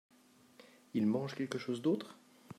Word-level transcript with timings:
Ils 0.95 1.05
mangent 1.05 1.35
quelque 1.35 1.59
chose 1.59 1.83
d'autre? 1.83 2.17